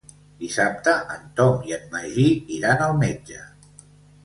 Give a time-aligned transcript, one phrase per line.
[0.43, 2.27] Dissabte en Tom i en Magí
[2.59, 3.41] iran al metge.